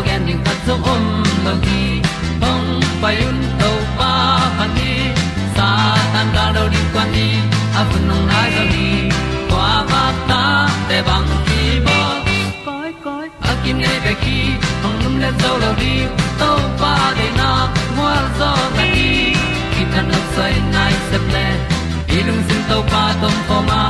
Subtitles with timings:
[0.00, 1.04] tu pi zo gen ding zo om
[1.44, 2.02] lo gi
[2.42, 4.12] hong pai un to pa
[4.58, 4.92] pa ni
[5.56, 5.68] sa
[6.12, 7.28] tan da do di kwan ni
[7.78, 8.88] a bu nong nai zo ni
[9.50, 10.42] kwa ba ta
[10.88, 11.98] te bang ki bo
[12.66, 14.38] koi koi a kim nei be ki
[14.82, 15.94] hong lum le zo lo di
[16.40, 17.50] to pa de na
[17.96, 19.10] mo zo ta ni
[19.72, 21.46] ki tan nok sai nai se ple
[22.16, 23.82] ilung sin to pa tom ko ma.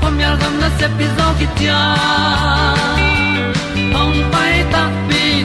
[0.00, 1.80] Pom yal gam na se pi zo ki tia
[3.94, 4.82] hong pai ta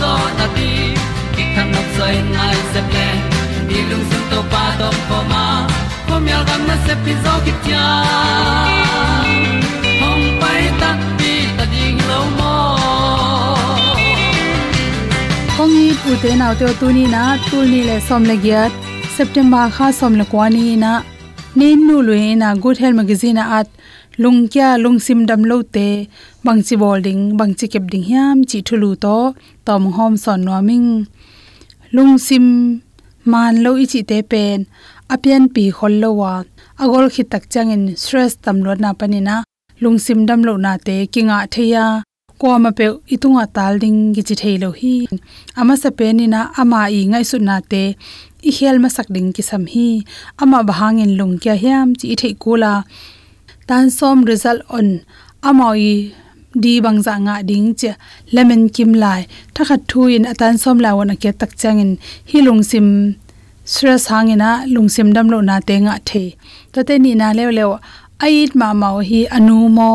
[0.00, 0.70] zo na ti
[1.34, 3.08] ki kan nok sai nai se ple
[3.68, 5.44] ni lung sun to pa to pa ma.
[6.08, 7.84] Ko myal gam na se pi zo ki tia
[10.00, 12.54] hom pai ta ti ta ding lo mo
[15.56, 18.62] kong ni pu te na te tu ni na tu ni le som le gya
[19.16, 20.92] september kha som le kwani na
[21.60, 23.68] nin nu lu na good health magazine at
[24.22, 25.88] lung kya lung sim dam lo te,
[26.44, 29.16] bang chi bolding bang chi kep ding hiam, chi thulu to,
[29.66, 31.06] tom hom son no ming.
[31.92, 32.46] Lung sim
[33.24, 34.58] man lo ichi te pen
[35.12, 36.32] apian pi khol lo wa.
[36.82, 39.36] Agol khi tak changin stress tam lo na panina
[39.82, 41.84] lung sim dam lo na te kinga theya
[42.40, 44.94] ko ma pe itunga tal ding gi chi theilo hi.
[45.60, 47.84] Ama sa pe ni na ama i ngai su na te,
[48.48, 49.88] i hel ma sak ding ki sam hi.
[50.42, 52.72] Ama bahangin lung kya hiam, chi thei kula
[53.68, 54.88] tan som result on.
[55.48, 56.14] Amoi,
[56.62, 57.90] di bang za nga ding che
[58.34, 59.20] lemon kim lai.
[59.54, 61.92] Thakhat thu in atan som la wona ke tak changin
[62.30, 62.88] hi lung sim
[63.72, 66.24] stress hangina lung sim dam lo na te nga the.
[66.72, 67.72] To te ni na lew lew
[68.26, 69.90] ait ma mau hi anu mo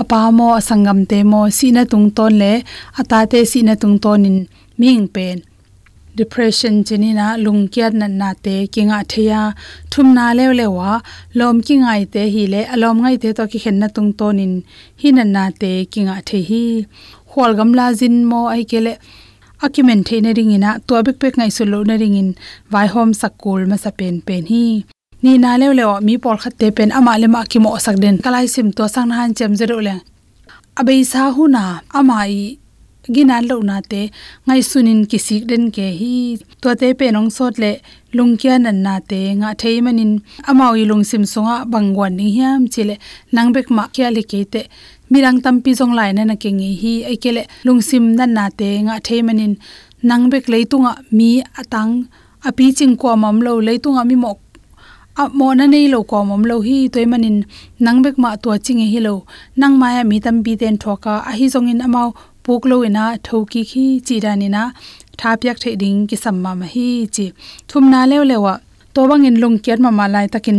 [0.00, 2.52] apa mo asangam te mo sina tung ton le
[3.00, 4.38] ata te sina tung ton in.
[4.80, 5.40] Ming pen
[6.20, 9.40] depression chinina lungkiat na na te kinga theya
[9.92, 10.90] thum na lew lewa
[11.38, 14.54] lom ki ngai te hi le alom ngai te to ki khen na tung tonin
[15.02, 16.64] hi na na te kinga the hi
[17.32, 18.92] hol gamla jin mo ai kele
[19.64, 22.28] akimen the na ringina to bik pek ngai sulo na ringin
[22.72, 24.64] vai hom sakul ma sa pen pen hi
[25.22, 27.96] ni na lew lew mi por khat te pen ama le ma ki mo sak
[28.02, 29.96] den kalai sim to sang han chem zero le
[30.80, 31.64] abei sa hu na
[31.98, 32.32] amai
[33.14, 34.00] ginan lo na te
[34.46, 36.14] ngai sunin kisik den ke hi
[36.62, 37.72] to te pe nong sot le
[38.16, 40.12] lungkya nan na te nga thei manin
[40.50, 42.94] amawi lungsim songa bangwan ni hiam chile
[43.34, 44.62] nangbek ma kya le ke te
[45.12, 48.68] mirang tampi jong lai na na ke ngi hi ai kele lungsim nan na te
[48.86, 49.54] nga thei manin
[50.08, 51.92] nangbek leitunga mi atang,
[52.44, 54.38] api ching ko mam lo leitunga mi mok,
[55.16, 57.38] a mo na nei lo ko mom lo hi toy manin
[57.84, 59.14] nangbek ma to ching hi lo,
[59.60, 62.08] nang maya mi tam bi ten thoka a hi jong in amao
[62.46, 64.62] puk lo ina thoki khi chi rani na
[65.20, 67.26] tha pyak the ding ki samma ma hi chi.
[67.68, 68.54] Thum na lew lewa
[68.94, 70.58] to bang in lung kiat ma malai takin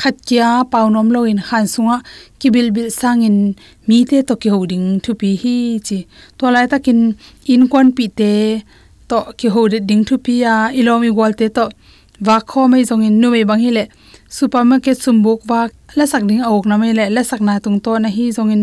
[0.00, 1.96] khat kya paunom lo in khan sunga
[2.40, 3.38] ki bil bil sang in
[3.88, 5.56] mi te to ki hoding thu pi hi
[5.86, 5.98] chi.
[6.38, 6.98] To lai takin
[7.52, 8.32] in kon pi te
[9.08, 11.64] to ki hode ding thu pi ya, ilomi gol te to
[12.26, 13.84] wa kho mai jong in nu mai bang hi le
[14.36, 15.60] supermarket sumbuk wa
[15.98, 18.52] la sak ding awk na mai le, la sak na tung to na hi jong
[18.54, 18.62] in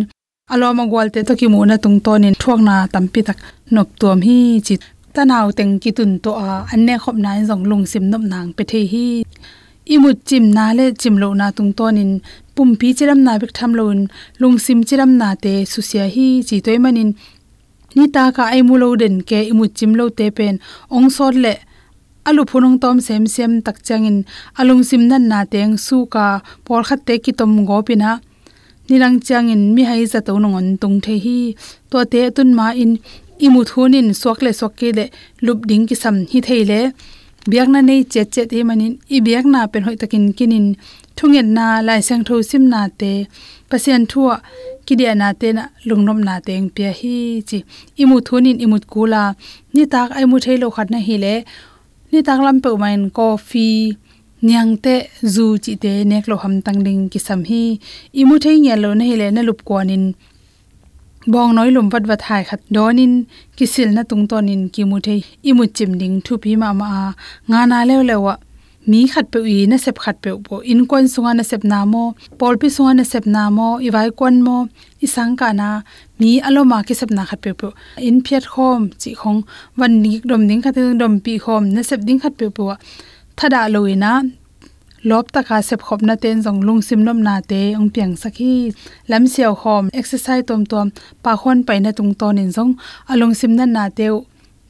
[0.53, 3.37] aloma gwalte to ki mu na tung to nin thuak na tampi tak
[3.75, 4.37] nop tuam hi
[4.67, 4.75] chi.
[5.15, 8.63] Tanaw teng ki tun to a anne khop na jong lung sim nom nang pe
[8.71, 9.05] the hi.
[9.93, 12.11] Imut chim na le chim lo na tung to nin
[12.55, 13.99] pum pi chiram na bik tham lon
[14.41, 17.09] lung sim chiram na te susia hi chi toy manin.
[17.95, 20.55] Ni ta ka ai mu lo den ke imut chim lo te pen.
[20.95, 21.53] Ong sor le.
[22.27, 24.17] Alu phunong tom sem sem tak changin.
[24.59, 26.25] Alung sim nan na teng su ka
[26.65, 28.11] por khat te ki tom go pina
[28.89, 31.39] nilang chang in mi hai za to nongon tung the hi.
[31.91, 32.91] To te tun ma in,
[33.45, 35.05] imu thunin swak le swak ke le
[35.45, 36.79] lup ding ki sam hi theile
[37.51, 40.67] biak na nei che che te manin, i biak na pen hoi takin kinin.
[41.17, 43.13] Thungen na lai sang tho sim na te.
[43.69, 44.35] Pasien thua
[44.85, 47.15] ki dia na te na lungnom na teng pia hi
[47.49, 47.57] chi.
[48.01, 49.23] Imu thunin imut kula.
[49.73, 51.35] Ni tak ai mu thailo khat na hi le.
[52.11, 53.97] Ni tak lam pe main coffee
[54.41, 54.95] nyang te
[55.33, 57.63] zu chi te nek lo ham tang ding ki sam hi.
[58.21, 60.05] Imu thei nge lo nei le na lup kwanin
[61.31, 63.13] bong noi lum wat wat hai khat donin
[63.57, 65.21] kisil na tung tonin ki mu thei.
[65.49, 66.89] Imu chim ding thu pi ma ma
[67.49, 68.35] nga na le le wa
[68.89, 71.79] mi khat pe wi na sep khat pe bo in kon sunga na sep na
[71.93, 72.03] mo.
[72.39, 73.67] Pol pi sunga na sep na mo.
[73.87, 74.57] I vai kon mo.
[75.03, 75.69] I sang ka na.
[76.19, 77.67] Mi alo ma ki sep na khat pe po.
[78.07, 79.39] In phiat khom, chi khong.
[79.77, 81.63] Wan ni dom ding khat dom pi khom.
[81.75, 82.65] Na sep ding khat pe po
[83.39, 84.13] thada loina
[85.09, 88.53] lop taka sep khop na ten jong lung sim nom na te, ong piang sakhi
[89.11, 90.87] lam siaw khom, exercise tom tom,
[91.23, 92.71] pa khon pai na tung ton in jong
[93.11, 94.07] alung sim na na te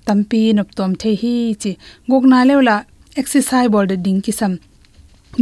[0.08, 1.72] tampi nop tom the hi chi.
[2.10, 2.76] Gok na lewla
[3.22, 4.54] exercise bol de ding ki sam.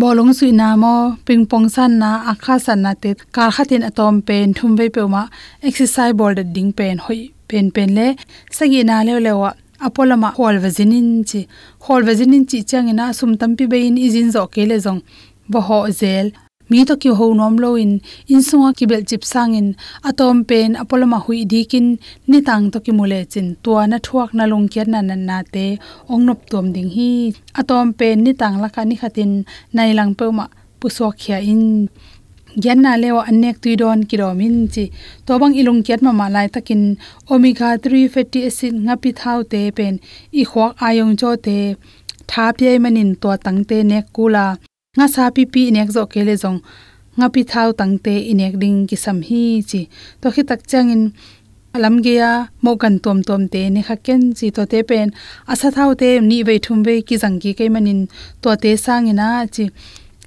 [0.01, 0.95] Bolong sui na mo,
[1.25, 5.01] ping pong san na, akha san na te, kar khatin atom pen, thum ve pe
[5.13, 5.23] ma,
[5.69, 8.07] exercise bol de ding pen, hoi, pen pen le.
[8.57, 9.49] Sagi na lew lewa
[9.85, 11.47] apolama hol vazinin chi
[11.85, 15.01] hol vazinin chi changena sum tampi bein izin zo kele zong.
[15.51, 16.31] Bo ho zel.
[16.69, 17.93] Mi to ki ho nom lo in
[18.27, 19.67] in sunga ki bel chip sangin
[20.09, 21.87] atom pen apolama hui dikin
[22.29, 23.47] ni tang to ki mule chin.
[23.63, 25.65] Tua na thuak na long kiat na nan na te,
[26.11, 27.11] ong nop tom ding hi.
[27.59, 29.31] Atom pen ni tang la ka ni khatin
[29.75, 30.45] nai lang pe ma
[30.79, 31.63] pusok khia in.
[32.63, 34.85] Gyan na lewa anek tuidon kiromin chi
[35.25, 36.81] to bang ilung kiat ma malai takin
[37.33, 39.93] omega 3 fatty acid nga pi thau te pen
[40.41, 41.57] i khwak ayong cho te
[42.31, 44.45] tha pe manin to tang te nek kula
[44.97, 46.59] nga sa pi pi nek zo kele jong
[47.17, 49.81] nga pi thau tang te inek ding ki sam hi chi
[50.21, 51.03] to khi tak changin
[51.75, 52.31] alam ge ya
[52.63, 55.07] mo kan tom tom te ne kha ken chi to te pen
[55.51, 58.01] asa thau te ni ve thum ve ki jang ki ke manin
[58.41, 59.65] to te sangina chi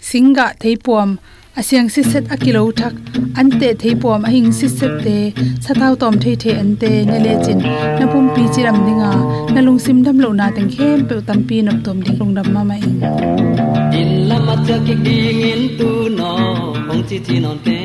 [0.08, 1.10] singa theipuam
[1.58, 2.94] asiang si set akilo thak
[3.40, 5.16] ante thei pom ahing si set te.
[5.64, 7.58] Sathau tom thei the ante ne le chin.
[7.98, 9.10] Na pum pi chiram dinga.
[9.54, 12.34] Na lung sim dam lo na teng khem pe tam pi nop tom ding lung
[12.36, 12.96] dam ma ma in
[14.00, 16.30] in lama cha ki ding in tu no,
[16.88, 17.80] hong chi chi non te.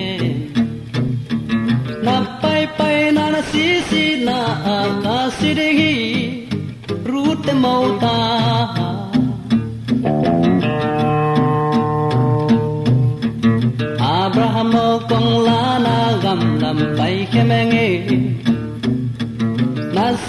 [2.06, 4.38] Na pai pai na na si si na,
[5.04, 5.94] ka si de hi
[7.10, 9.05] ru te mau ta.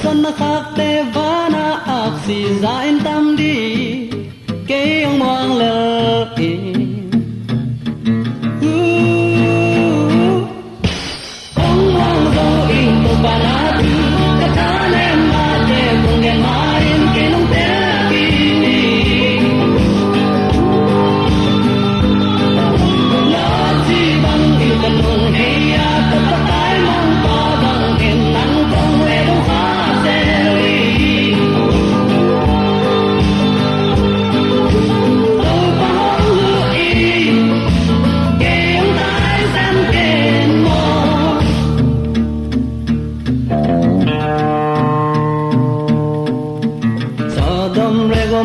[0.06, 1.64] Na san na khak te va na
[2.62, 3.25] za in tam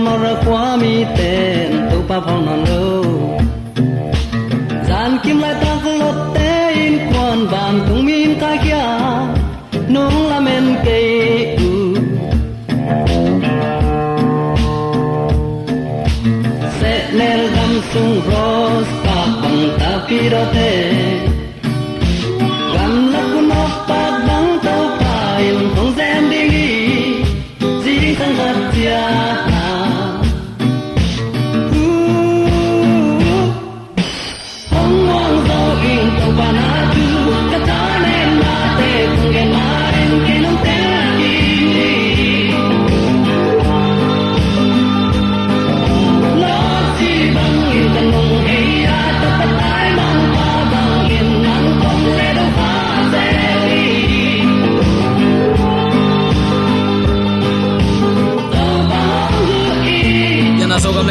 [0.02, 1.61] amara kwami te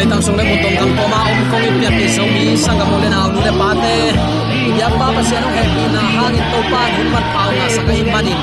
[0.00, 2.78] le tam sung le một tong kang poma om kong i piat so mi sang
[2.78, 3.94] gam le na nu le pa te
[4.78, 7.66] ya pa pa sian he happy na hang in to pa hun mat pau na
[7.74, 8.38] sa kai manin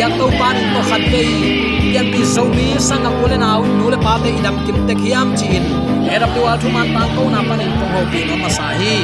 [0.00, 1.22] ya to pa in to khat pe
[1.90, 3.48] pian pi so mi sang gam le na
[3.78, 5.64] nu le pa idam kim te khiam chin
[6.14, 8.48] era pi wa thu man tang ko na pa nin ko ho pi no ma
[8.58, 8.94] sa hi.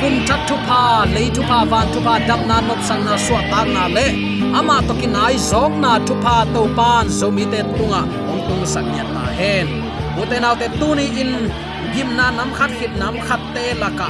[0.00, 0.80] Kum chat thu pa
[1.14, 4.06] le thu pa van thu pa dam na nop sang na swa ta na le
[4.58, 8.42] ama to ki nai zok na thu pa to pan so mi te tunga ong
[8.48, 9.85] tung sak nyat na hen
[10.20, 11.32] uten autte tuni in
[11.94, 14.08] gimna nam khat khit nam khat te laka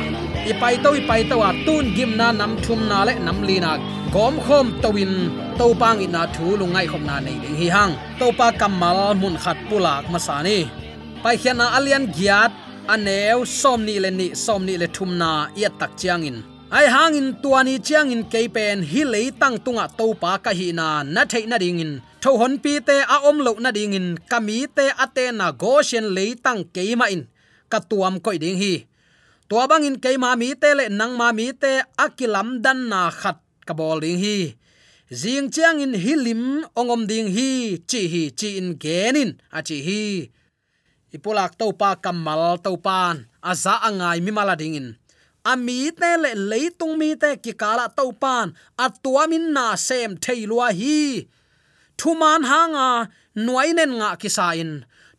[0.51, 3.73] ipai to ipai to a tun gimna nam thum na le nam lina
[4.15, 5.15] gom khom towin
[5.59, 7.93] to pang ina thu lungai khom na nei ding hi hang.
[8.21, 10.59] To pa kamal mun khat pulak masani
[11.23, 12.53] pai khiana alian giat,
[12.95, 15.31] anew som ni le ni, som ni le thum na
[15.63, 19.87] ya tak chiang in ai hang in tuani chiang in keipen hi lei tang tunga
[19.99, 21.93] to pa ka hi na na thei na ding in
[22.23, 25.79] tho hon pi te a om lo na ding in kami te ate na go
[25.89, 27.23] shen lei tang keima in.
[27.73, 28.75] Ka tuam koi ding hi.
[29.49, 31.73] Tua bang in keima mi te le nang ma mi te
[32.05, 34.37] akilam dan na khat ka bol ding hi.
[35.21, 36.43] Zing chiang in hilim
[36.79, 37.79] ongom ding hi.
[37.91, 39.31] Chi hi chi in genin.
[39.57, 40.03] A chi hi.
[41.15, 43.17] Ipulak to pa kamal to pan
[43.51, 44.89] aza angai mi mala ding in
[45.53, 48.49] ami te le leitung mi te ki kala to pan.
[48.85, 51.29] Atuamin na sem theilua hi.
[51.99, 52.89] Thuman hanga
[53.45, 54.73] nuainen nga kisain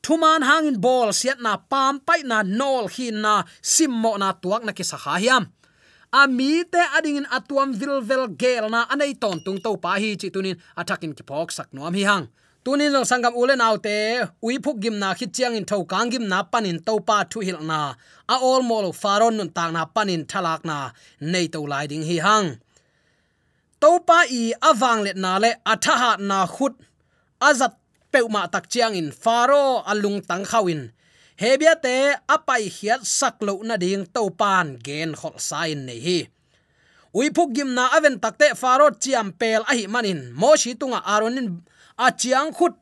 [0.07, 4.72] thuman hangin bol siat na pam pai na nol hin na simmo na tuak na
[4.72, 5.43] kisakha hiam.
[6.15, 10.55] Ami te adingin atuam vilvel gel na anei ton tung to pa hi chi tunin.
[10.79, 12.25] Atakin ki phok sak nuam hi hang
[12.68, 16.28] tunin long sangam ulen autte ui phuk gim na khit chiang in thau kang gim
[16.28, 17.96] na panin to pa thu hil na.
[18.28, 20.92] A all mol faron nun tang na panin thalak na.
[21.32, 22.48] Nei to lai ding hi hang.
[23.80, 26.76] To pa i awang let na le athaha na khut.
[27.40, 27.74] Azat
[28.12, 30.92] peuma tak chiang in faro alung tang khawin.
[31.40, 31.96] Hebia te
[32.36, 36.20] apai hiat saklo na ding to pan gen khol sain nei hi.
[37.16, 40.36] Ui gimna na aven takte faro chiam pel a hi manin.
[40.36, 41.64] Mo shi tunga aronin
[42.06, 42.74] a chiang khut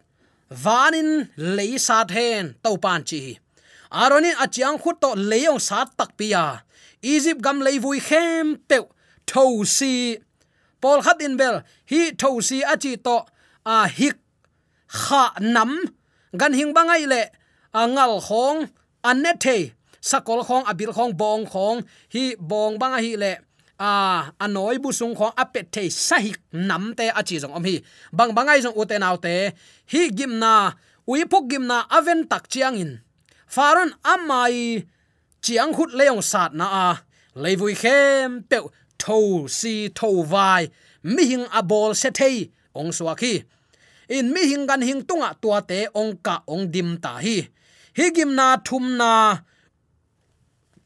[0.64, 1.10] vanin
[1.58, 3.24] lei sat hen to pan chi
[4.02, 6.46] aronin a chiang khut to leong sat tak pia
[7.14, 8.78] egypt gam lei vui khem pe
[9.28, 10.18] tho si.
[10.82, 13.16] Pol khat in bel, hi tho si a chi to
[13.66, 14.18] a hik
[14.88, 15.72] kha nam.
[16.40, 17.22] Gan hing bangai le
[17.74, 18.60] angal khong
[19.04, 21.82] anet the sakol khong abil khong, bong khong,
[22.14, 23.32] hi bong banga hi le
[23.78, 27.54] À, à à a anoi bu sung kho apet the sahik nam te chi jong
[27.54, 27.82] om hi.
[28.14, 29.52] Bang bangai jong uten autte
[29.92, 30.74] hi gimna
[31.08, 33.00] ui phok gimna aven tak chiang in.
[33.50, 34.86] Faron amai
[35.42, 37.04] chiang khut leong sat na a.
[37.36, 38.58] Leivui khem pe
[38.98, 40.70] tho si tho vai,
[41.04, 43.44] mi hing a bol se thei ong suaki
[44.08, 47.38] in mi hing gan hing tunga tua te ong ka ong dim ta hi.
[47.98, 49.38] Hi gimna thum na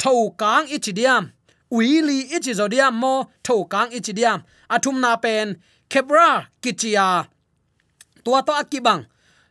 [0.02, 1.24] tho kang ichidiam
[1.72, 5.58] uili ichi zodiam mo tho kang ichidiam athum na pen
[5.90, 7.28] kebra kichia.
[8.24, 9.06] Tua to akibang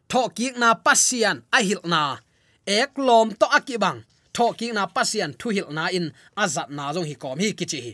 [0.08, 2.18] tho ki na pasian ahil na.
[2.66, 7.06] Ek lom to akibang tho ki na pasian thu hil na in azat na jong
[7.06, 7.92] hi kom hi kichi hi.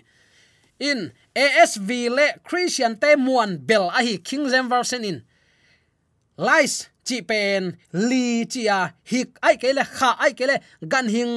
[0.78, 5.22] In asv le christian te muan bel ahi king zem version in.
[6.36, 7.62] Lies chi pen,
[8.08, 10.56] li chia à, hik, ai kele kha, ai kele
[10.92, 11.34] gan hing.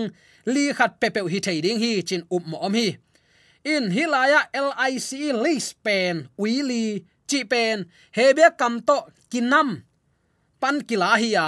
[0.53, 2.87] Li khat pe pe hi thei ding hi chin up mo om hi.
[3.73, 6.83] In hilaya lic lis pen wi li
[7.29, 7.77] chi pen
[8.17, 8.97] hebia kam to
[9.31, 9.69] kinam
[10.61, 11.47] pan kila hi ya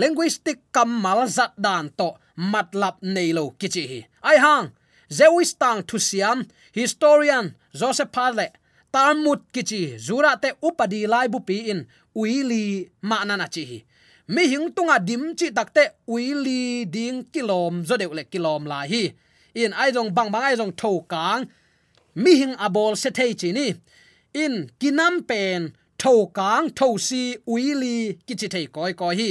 [0.00, 2.08] linguistic kam mal zat dan to
[2.52, 4.00] matlab nei lo kichi hi.
[4.28, 4.66] Ai hang?
[5.18, 6.38] Zeus tang thu siam,
[6.78, 7.46] historian
[7.78, 8.46] joseph pale
[8.92, 11.80] talmud kichi zura te upadi lai bu pi in
[12.20, 12.64] uili
[13.08, 13.64] ma na na chi
[14.34, 15.84] mi hing tunga dim chi takte
[16.14, 16.60] uili
[16.94, 19.02] ding kilom zo de le kilom la hi.
[19.62, 21.42] In ai jong bang bang ai jong tho kang
[22.22, 23.66] mi hing abol se thei chi ni.
[24.42, 25.60] In kinam pen
[26.02, 27.22] tho kang tho si
[27.52, 27.96] uili
[28.26, 29.30] ki chi thei koi koi hi.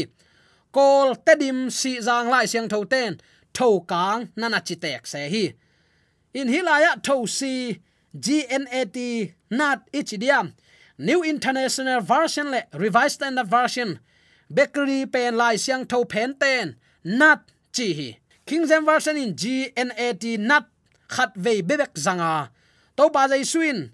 [0.75, 3.11] Kol tedim si jang lai siang tho ten
[3.57, 5.43] tho kang nana chi tek se hi.
[6.39, 7.53] In hilaya tho si
[9.49, 10.45] gnat ichidiam
[10.97, 13.99] new international version le revised standard version.
[14.49, 17.39] Bakery pen lai siang tho pen ten nat
[17.71, 20.65] chi hi king james version in gnat nat
[21.07, 22.49] khat ve bebek zanga à.
[22.95, 23.91] to ba jai suin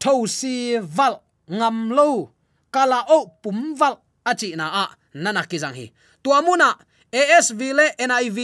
[0.00, 2.30] tho si val ngam lo
[2.72, 5.86] kala o pum val achi na a nana ki jang hi
[6.22, 6.74] tua muna
[7.12, 8.38] ASV le NIV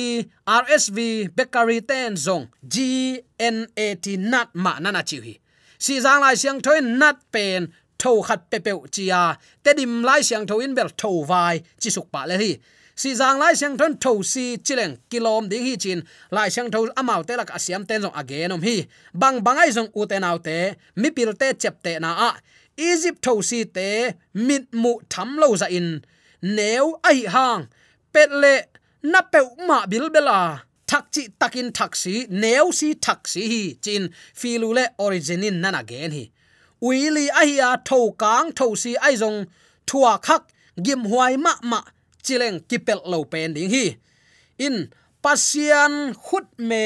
[0.47, 0.99] RSV
[1.35, 5.35] Bakery ten zong GNAT nat ma nana chi hi
[5.79, 9.23] si jang lai siang thoi nat pen tho khat pe pe chia
[9.65, 12.53] te dim lai siang tho in bel tho vai, chi suk pa le hi.
[13.01, 16.01] Si zang lai siang thon tho si chileng kilom ding hi chin.
[16.37, 18.77] Lai siang tho amau te lak asiam ten jong again om hi.
[19.21, 20.59] Bang bangai jong u te nau te,
[21.01, 22.31] mi pil te chep te na a.
[22.77, 23.89] Egypt tho si te,
[24.35, 25.89] mit mu tham lo za in.
[26.57, 27.63] Neu ai hang,
[28.13, 28.55] pet le
[29.03, 30.41] na pe ma bil bela
[30.91, 34.05] thak chi takin thak si, neu si thak si hi chin.
[34.41, 36.25] Filu le originin nana gen hi
[36.83, 39.39] uili ahia à, tho kang tho si aizong
[39.89, 40.43] thua khak
[40.85, 41.81] gim huai ma ma
[42.25, 43.85] chileng kipel lo pen ding hi.
[44.67, 44.77] In
[45.23, 45.93] pasian
[46.25, 46.83] khut me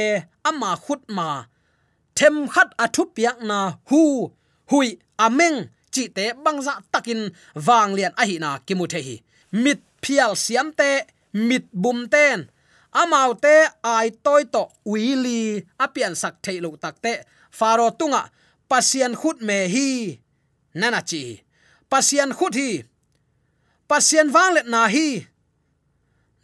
[0.48, 1.28] ama khut ma
[2.14, 3.59] them khat athu à piak na
[3.90, 4.02] hu,
[4.70, 5.59] hui à ameng
[5.92, 7.20] chi te bangza dạ takin
[7.66, 9.16] wang lian ahi na kimuthe hi
[9.52, 10.90] mit phial siam te
[11.48, 12.38] mit bum ten
[13.00, 15.38] amau te ai toy to uili
[15.85, 17.12] apian sak theilu takte
[17.59, 18.22] faro tunga
[18.72, 20.18] pasian khut me hi,
[20.80, 21.44] nana chi.
[21.92, 22.70] Pasian khut hi,
[23.90, 25.26] pasian wang let na hi.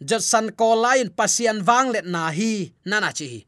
[0.09, 3.45] Jat san ko lain pasian wang let na hi, nana chi.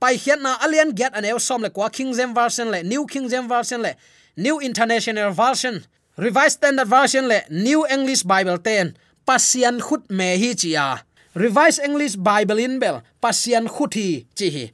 [0.00, 3.04] Pai hian na alien get an el som le kwa king james version le, new
[3.04, 3.92] king james version le,
[4.36, 5.84] new international version,
[6.16, 8.94] revised standard version le, new english bible 10
[9.26, 11.02] pasian khut me hi chia
[11.34, 14.66] revised english bible in bel, pasian khut hi chi hi.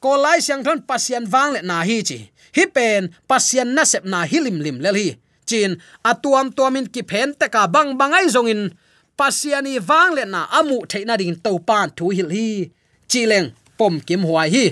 [0.00, 4.04] Ko lai siang thon pasian wang le na hi chi hi pen pasian na sep
[4.12, 5.08] na hilim lim lel hi.
[5.48, 5.72] Chin,
[6.10, 8.62] atuam tuamin ki phen te ka bang bangai zongin.
[9.18, 12.70] Pasiani wang le na amu theina ding to pan thu hil hi.
[13.10, 14.64] Chileng, pom kim huai hi.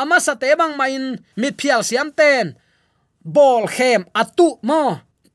[0.00, 1.04] Ama sa te bang main,
[1.40, 2.46] mit phial siam ten.
[3.34, 4.82] Bol khem atu mo.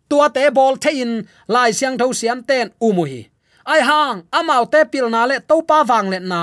[0.10, 1.12] Tua te bol thein,
[1.54, 3.22] lai siang tho siam ten umu hi.
[3.72, 6.42] Ai hang amau te pil na le to pa wang le na.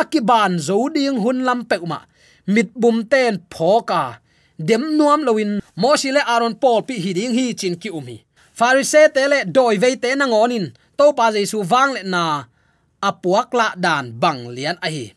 [0.00, 2.00] Akiban zo ding hun lam pe ma
[2.46, 4.02] mit bum ten phoka
[4.58, 8.24] dem nuam loin mo le aron Paul pi hi ding hi chin ki umi
[8.58, 12.22] farise te le doi ve te na ngonin to pa jesu wang le na
[13.08, 15.12] apuak la dan bang lian a hi.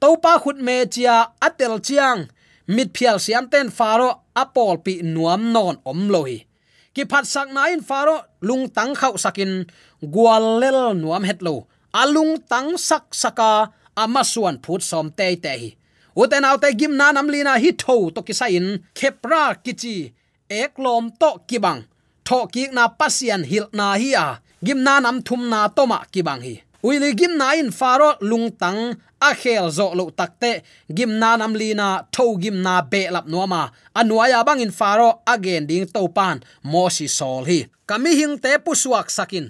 [0.00, 2.28] To pa khut me chia atel chiang.
[2.66, 6.46] Mit phial siam ten faro apol pi nuam non om loi
[6.94, 9.66] ki phat sak na in faro lung tang khau sakin.
[10.14, 11.66] Gwal lel nuam het lo.
[11.92, 15.70] Alung tang sak saka ama suan phut som te te hi
[16.16, 20.12] uten autte gim na nam lina hi tho to ki sain, khepra kichi,
[20.50, 21.80] ek lom to kibang
[22.24, 24.26] tho ki na pasian hil na hi a.
[24.64, 26.54] Gim na nam thum na to ma kibang hi.
[26.84, 28.80] Uili gim na in faro lung tang
[29.28, 30.62] a khel zo lo takte
[30.96, 35.66] gim na nam lina, tho gim na be lap nuama anuaya bang in faro, again
[35.66, 37.66] ding to pan, mo si sol hi.
[37.86, 39.46] Kami hing te pu suak sakin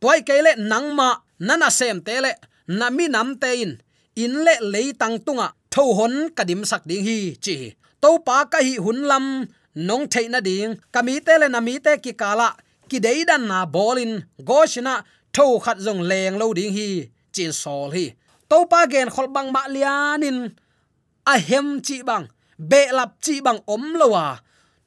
[0.00, 2.32] toy kele nangma nana sem tele
[2.66, 3.72] nami nam te in.
[4.14, 7.56] In le leitang tunga tho hon kadim sak ding hi chi
[8.02, 9.26] to pa ka hi hun lam
[9.88, 12.48] nong theina ding kami te le nami te ki kala
[12.88, 14.12] ki deidan na bolin
[14.48, 14.94] goshna
[15.34, 16.88] tho khat jong leng lo ding hi
[17.34, 18.06] chin sol hi
[18.50, 20.38] to pa gen khol bang ma lianin
[21.32, 22.24] a hem chi bang
[22.70, 24.40] be lap chi bang om lowa à.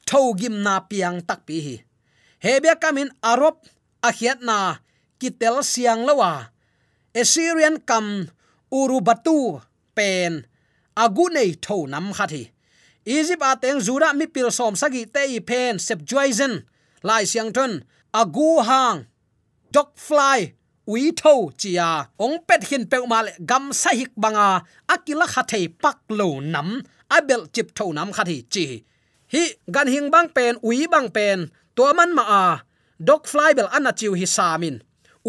[0.08, 1.76] tho gim na piang tak pi hi
[2.46, 3.58] hebia kamin arop
[4.08, 4.58] a khiat na
[5.20, 6.48] kitel siang lowa à.
[7.22, 8.06] assyrian kam
[8.78, 9.38] urubatu
[9.98, 10.46] pen
[11.04, 12.44] agunei tho nam khathi
[13.06, 16.54] egypt a zura mi pil som sagi te i pen sep joisen
[17.08, 17.72] lai siang ton
[18.22, 19.00] agu hang
[19.76, 20.40] dog fly,
[20.88, 21.90] ui tho chia,
[22.24, 24.50] ong pet hin pe ma le gam sa hik banga,
[24.94, 26.70] akila khathei pak lo nam.
[27.18, 28.66] Abel chip tho nam khathi chi.
[29.34, 31.40] Hi, gan hing bang pen, ui bang pen
[31.76, 32.44] to man ma a
[33.08, 34.76] dog fly bel ana chiu hi samin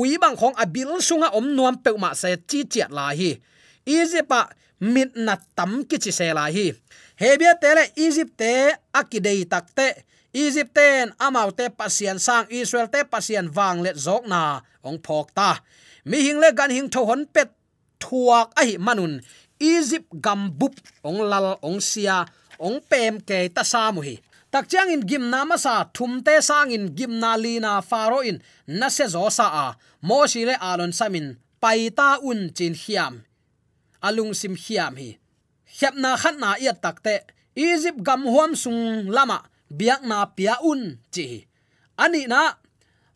[0.00, 3.30] ui bang khong abil sunga om nuam pe ma se chi chiat la hi.
[3.86, 4.32] Egypt
[4.80, 6.72] mit na tam ki chi se la hi.
[7.20, 8.52] Hebia tele egypt te
[8.92, 9.88] akidei takte.
[10.36, 14.60] Egypt ten amau te Pasien sang israel te Pasien wang let zok na.
[14.84, 15.60] Ong phok ta.
[16.04, 17.50] Mi hing le gan hing tho hon pet
[18.02, 19.20] thuak ai manun.
[19.56, 22.28] Egypt gambup ong lal, ong sia,
[22.60, 24.20] ong pem ke ta sa mu hi.
[24.52, 27.80] Tak chang in gim na ma sa, thum te sang in gim na li na
[27.80, 29.66] faro in na se zo sa a.
[30.04, 33.25] Mo si le alon samin pai ta un chin hiam
[34.08, 35.10] alung sim hiam hi.
[35.78, 37.14] Khep na khat na ya takte
[37.56, 39.38] egypt gam huam sung lama,
[39.78, 40.82] biak na pia un
[41.14, 41.26] chi
[41.98, 42.40] ani na,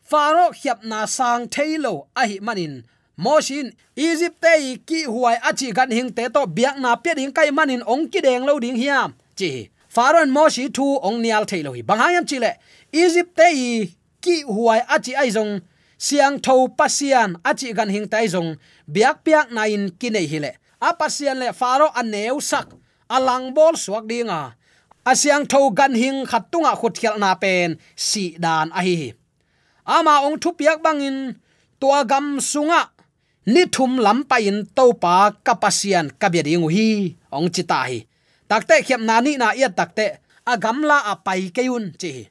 [0.09, 2.83] faro khep na sang thailo a hi manin.
[3.23, 7.49] Moshin egypt te ki huai achi gan hing te to biak na pia ding kai
[7.57, 11.81] manin ong ki deng lo ding hiam chi faron moshi thu ong nial thailo hi.
[11.89, 12.51] Banghayam chile
[12.91, 13.47] egypt te
[14.23, 15.53] ki huai achi aizong
[15.97, 18.57] siang tho pasian achi gan hing tai zong.
[18.93, 20.51] Biak piak na in ki nei hi le
[20.87, 22.67] a pasian le faro aneu sak.
[23.15, 24.41] Alang bol suak dinga
[25.11, 29.13] asyang tho gan hing khatunga khut khial na pen si dan a hi
[29.85, 31.17] ama ong thu piak bangin
[31.81, 32.83] tua gam sunga.
[33.53, 37.17] Ni thum lam pa in to pa kapasian kabia ding hi.
[37.33, 38.05] Ong chita hi.
[38.49, 42.29] Takte khem na ni na ya takte a gam la a pai keun chi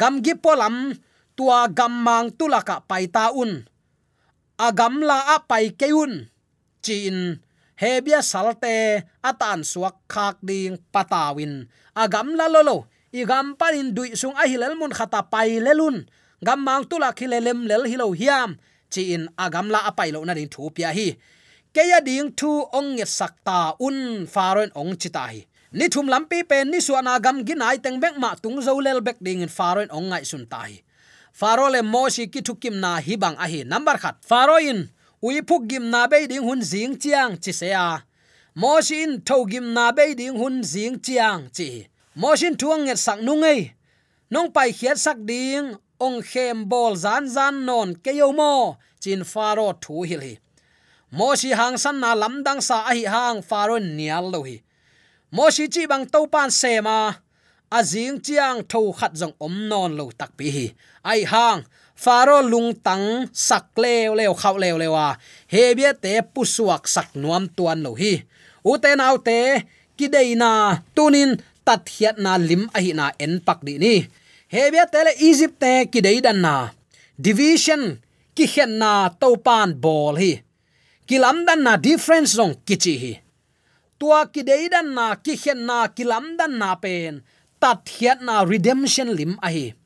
[0.00, 0.76] gam gi polam
[1.36, 3.52] tua gam mang tulaka pai ta un.
[4.66, 6.12] A gam la a pai keun
[6.84, 7.16] chin
[7.80, 11.64] hebia salte, atan suak khak ding patawin.
[11.96, 16.04] Agam la lolo i gam panin dui sung a hilal mun khata pai lelun
[16.44, 18.60] gam mang tula khilelem lel hilo hiam.
[18.92, 21.16] Chi in agam la apai lo na ding thu pia hi.
[21.74, 25.40] Keya ding thu ong nge sakta un faron ong chita hi.
[25.72, 29.18] Ni thum lampi pen ni suana gam ginai teng bek ma tung zo lel bek
[29.24, 30.82] ding in faron ong ngai sun tai
[31.32, 33.62] faro le moshi ki thukim na hi bang a hi.
[33.64, 34.16] Number khat.
[34.20, 34.90] Faro in
[35.26, 38.02] ui phuk gim na be ding hun zing chiang chi se a.
[38.88, 41.68] Xin tho gim na be ding hun zing chiang chi.
[42.40, 43.70] Xin thuang nget sak nu ngei.
[44.30, 49.24] Nong pai khiat sak ding, ong khem bol zan zan non ke yo mo, chin
[49.24, 50.34] faro thu hil hi
[51.10, 54.62] moshi hang san na lam dang sa a hi hang faro nial lo hi.
[55.32, 57.12] Moshi chi bang to pan se ma,
[57.70, 60.66] a jing chiang tho khat jong om non lo tak pi hi.
[61.04, 61.64] Ai hang
[62.00, 65.06] faro lung tang sak leo leo khaw leo lewa
[65.52, 68.14] he bia te pusuak sak nuam tuan lo hi.
[68.64, 69.38] Uten te nau te,
[69.96, 70.06] ki
[70.96, 71.30] tunin
[71.64, 73.94] tat hiat na lim a hi na en pak di ni.
[74.52, 76.70] Hebia te le egypt te ki dan na.
[77.16, 77.82] Division
[78.34, 80.32] ki hen na topan bol hi.
[81.08, 83.12] Kilam dan na difference zong kichi hi.
[83.98, 87.22] Tua ki dan na, ki hen na kilam dan na pen,
[87.60, 89.79] tat hiat na redemption lim a hi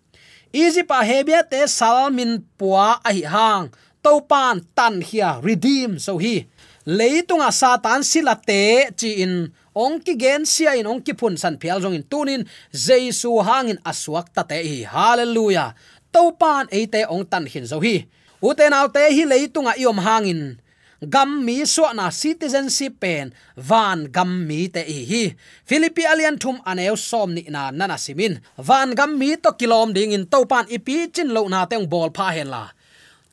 [0.55, 3.75] easy pa hebia te salmin puwa a hi hang.
[4.07, 6.47] To pan tan hia redeem so hi
[6.87, 11.59] leitunga satan sila te chi in ong ki gen sia in ong ki phun san
[11.59, 14.87] phial jong in tunin jesu hangin aswak ta te hi.
[14.87, 15.75] Hallelujah.
[16.15, 18.07] To pan e te ong tan hin zo hi
[18.45, 20.61] uten autte hi leitunga iom hangin
[21.09, 25.25] gam mi so na citizenship pen, van gam mi te hi hi.
[25.65, 28.41] Philippi alian thum aneu som ni na nana simin.
[28.59, 32.11] Van gam mi to kilom ding in to pan ipi chin lo na teng bol
[32.11, 32.71] pha hen la.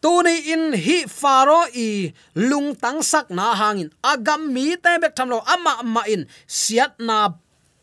[0.02, 5.14] Tu ni in hi faro i lung tang sak na hangin agam mi te bek
[5.16, 6.28] tham lo ama ama in.
[6.48, 7.34] Siat na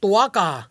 [0.03, 0.69] tua ka.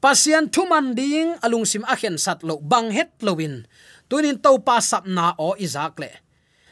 [0.00, 3.68] Pasian thuman ding alung sim a khen sat lo bang het lowin
[4.08, 6.10] tunin to pa sap na o izak le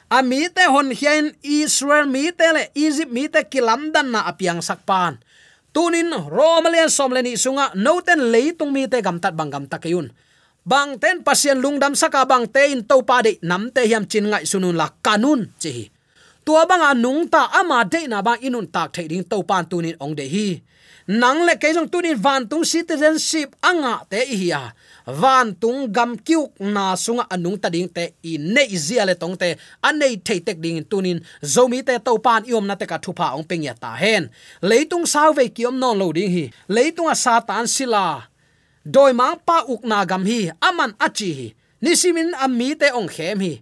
[0.08, 4.64] ami te hon hian israel, mi te le egypt, mi te kilam dan na apiang
[4.64, 5.20] sakpan
[5.72, 10.08] tunin romalian somleni sunga noten leitung mi te gamtat tat takayun
[10.64, 14.28] bang ten pasien lungdam saka bang te in to pa de, nam te hiam chin
[14.32, 15.92] ngai sunun la kanun, chi
[16.44, 19.96] tua bang anung ta ama de na bang inun tak thei ding to pan tunin
[20.00, 20.48] ong de hi
[21.08, 24.60] nang le ke jong tunin van tung citizenship anga te hi à.
[24.60, 24.62] ya
[25.08, 29.36] van tung gam kyuk na sunga anung ta ding te i ne zia le tong
[29.40, 33.32] te anei thei tek ding tunin zomi te to pan iom na te ka thupa
[33.32, 34.28] ong peng ya ta hen.
[34.60, 36.44] Leitung sau ve kiom non lo ding hi.
[36.68, 38.28] Leitung a satan sila
[38.84, 41.48] doi mang pa uk na gam hi aman achi hi.
[41.80, 43.54] Nisimin ammi te ong khem hi.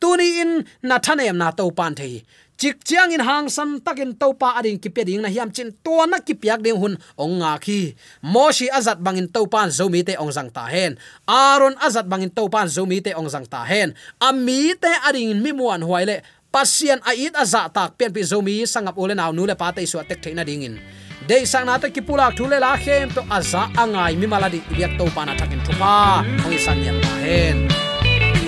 [0.00, 2.24] Tuni in na thanem na to pan thei
[2.56, 6.22] chik chiang in hang san takin topa ading ki peding na hiam chin to na
[6.22, 7.94] ki piak ding hun ong nga khi.
[8.22, 10.94] Moshi azat bangin topan zomi te ong zang ta hen.
[11.26, 13.92] Aron azat bangin topan zomi te ong zang ta hen.
[14.22, 16.22] Ami te ading mi muan huaile
[16.54, 19.98] pasian ait aza tak pen pi zomi sangap ole naw nu le pa te su
[20.06, 20.78] tek theina dingin
[21.26, 24.94] de sang na te ki pulak thule la khem to aza angai mi maladi biak
[24.94, 27.58] to pan na thakin thupa ong sang yan ta hen.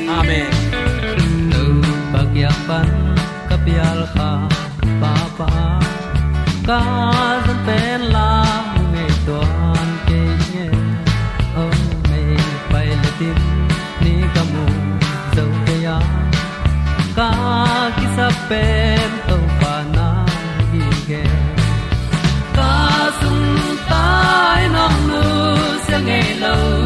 [0.06, 0.54] Amen.
[1.50, 1.62] To
[2.14, 3.15] bak yak pan
[3.66, 4.30] pial kha
[5.00, 5.50] pa pa
[6.68, 6.80] ka
[7.46, 8.30] zan pen la
[8.92, 10.66] nge tuan ke nye
[11.62, 12.22] on oh, me
[12.70, 13.30] pai le ti
[14.02, 14.64] ni ka mu
[15.34, 15.98] zo te ya.
[17.16, 17.30] Ka
[17.96, 20.08] ki sa pen to pa na
[20.70, 21.24] ni ge.
[22.56, 22.72] Ka
[23.20, 23.38] sum
[23.90, 24.04] ta
[24.74, 25.22] nong nu
[25.86, 26.85] se nge lo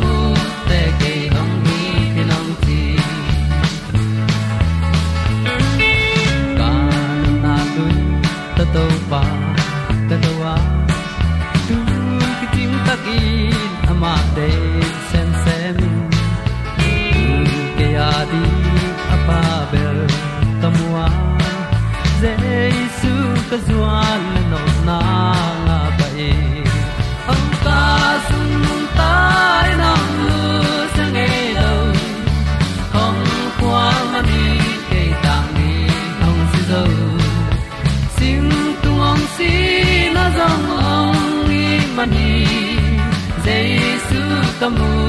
[0.00, 0.34] mu
[0.68, 1.80] te ke hong ni
[2.14, 2.80] ki long ti
[6.58, 7.86] kan na lu
[8.56, 9.22] ta to pa
[10.08, 10.54] ta to wa
[11.68, 11.78] tu
[12.40, 13.22] ki tim ta ki
[13.94, 14.50] ama de
[15.10, 15.92] sen se mi
[17.78, 18.44] ke ya di
[19.16, 19.40] apa
[19.72, 19.98] bel
[20.62, 21.06] tomu kamua
[22.20, 23.14] Jesu
[23.48, 24.27] ka zuan
[44.68, 45.07] Jesu ka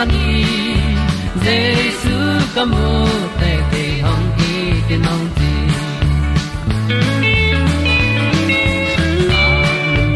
[0.00, 0.76] mani
[1.44, 2.16] Giêsu
[2.54, 2.64] ca
[3.40, 4.54] te te hong i
[4.88, 5.52] ke nong ti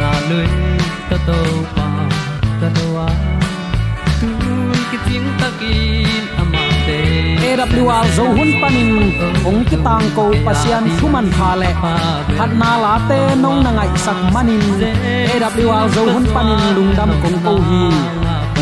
[0.01, 0.49] na lui
[1.09, 1.38] ta to
[1.77, 1.88] pa
[2.61, 3.09] ta lo wa
[4.20, 4.31] tu
[4.90, 6.99] ki ting ta kin ama te
[7.49, 8.90] AWR zo hun panin
[9.49, 11.70] ong ki tang ko pasian thuman pha le
[12.37, 14.64] khat na la te nong na ngai sak manin
[15.33, 17.83] AWR zo hun panin lungdam kong ko hi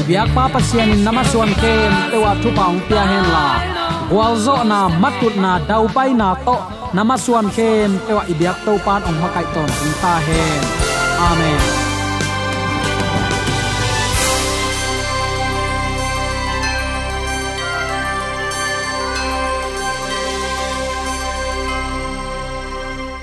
[0.09, 3.47] biak pa pasian in namasuan kem tewa thu paung pia hen la
[4.11, 6.57] gwal zo na matut na dau pai na to
[6.97, 9.71] namasuan kem tewa ibiak to pan ong makai ton
[10.03, 10.63] ta hen
[11.29, 11.82] amen